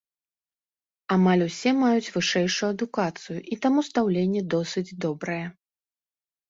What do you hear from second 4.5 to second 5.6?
досыць добрае.